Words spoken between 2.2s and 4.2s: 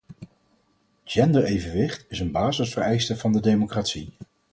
basisvereiste van de democratie.